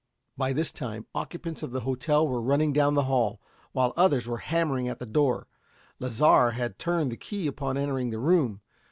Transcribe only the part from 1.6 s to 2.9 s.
of the hotel were running